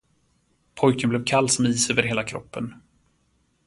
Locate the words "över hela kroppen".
1.89-2.75